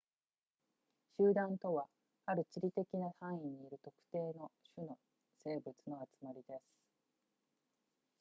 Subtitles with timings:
[1.19, 1.85] 集団とは
[2.25, 4.97] ある地理的な範囲にいる特定の種の
[5.43, 6.61] 生物の集まりです